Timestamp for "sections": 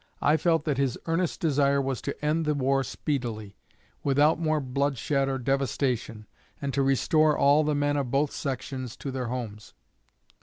8.31-8.97